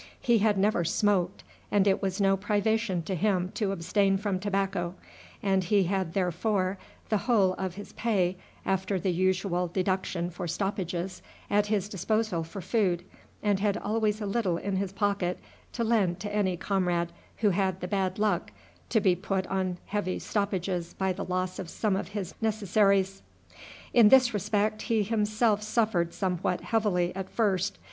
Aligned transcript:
He 0.19 0.39
had 0.39 0.57
never 0.57 0.83
smoked, 0.83 1.43
and 1.69 1.85
it 1.85 2.01
was 2.01 2.19
no 2.19 2.35
privation 2.35 3.03
to 3.03 3.13
him 3.13 3.51
to 3.53 3.71
abstain 3.71 4.17
from 4.17 4.39
tobacco, 4.39 4.95
and 5.43 5.63
he 5.65 5.83
had 5.83 6.13
therefore 6.15 6.79
the 7.09 7.17
whole 7.29 7.53
of 7.59 7.75
his 7.75 7.93
pay, 7.93 8.35
after 8.65 8.99
the 8.99 9.11
usual 9.11 9.67
deduction 9.67 10.31
for 10.31 10.47
stoppages, 10.47 11.21
at 11.51 11.67
his 11.67 11.87
disposal 11.87 12.43
for 12.43 12.61
food, 12.61 13.05
and 13.43 13.59
had 13.59 13.77
always 13.77 14.19
a 14.19 14.25
little 14.25 14.57
in 14.57 14.77
his 14.77 14.91
pocket 14.91 15.37
to 15.73 15.83
lend 15.83 16.19
to 16.21 16.33
any 16.35 16.57
comrade 16.57 17.11
who 17.37 17.51
had 17.51 17.79
the 17.79 17.87
bad 17.87 18.17
luck 18.17 18.49
to 18.89 18.99
be 18.99 19.15
put 19.15 19.45
on 19.45 19.77
heavy 19.85 20.17
stoppages 20.17 20.95
by 20.95 21.13
the 21.13 21.25
loss 21.25 21.59
of 21.59 21.69
some 21.69 21.95
of 21.95 22.07
his 22.07 22.33
necessaries. 22.41 23.21
In 23.93 24.09
this 24.09 24.33
respect 24.33 24.81
he 24.81 25.03
himself 25.03 25.61
suffered 25.61 26.11
somewhat 26.11 26.61
heavily 26.61 27.15
at 27.15 27.29
first. 27.29 27.77